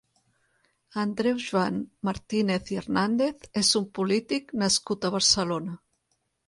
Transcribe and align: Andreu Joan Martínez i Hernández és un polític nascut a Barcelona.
Andreu 1.01 1.37
Joan 1.49 1.77
Martínez 2.09 2.73
i 2.75 2.81
Hernández 2.81 3.49
és 3.65 3.71
un 3.83 3.89
polític 4.01 4.53
nascut 4.65 5.09
a 5.11 5.15
Barcelona. 5.21 5.83